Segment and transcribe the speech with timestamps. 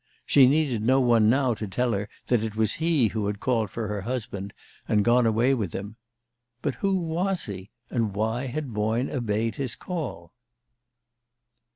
[0.25, 3.69] She needed no one now to tell her that it was he who had called
[3.69, 4.51] for her husband
[4.87, 5.95] and gone away with him.
[6.63, 10.33] But who was he, and why had Boyne obeyed his call?